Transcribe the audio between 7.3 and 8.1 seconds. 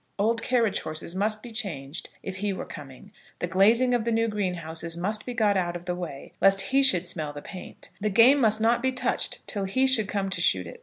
the paint; the